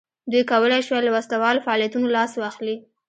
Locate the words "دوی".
0.31-0.43